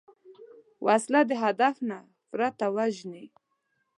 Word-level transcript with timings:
وسله 0.85 1.21
د 1.29 1.31
هدف 1.43 1.75
نه 1.89 1.99
پرته 2.31 2.65
وژني 2.75 3.25